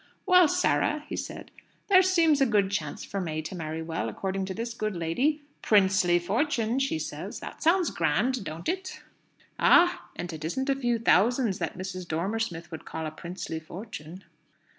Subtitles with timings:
[0.25, 1.51] "Well, Sarah," he said,
[1.87, 5.43] "there seems a good chance for May to marry well, according to this good lady.
[5.61, 7.39] 'Princely fortune,' she says.
[7.39, 9.03] That sounds grand, don't it?"
[9.59, 10.09] "Ah!
[10.15, 12.07] And it isn't a few thousands that Mrs.
[12.07, 14.23] Dormer Smith would call a princely fortune."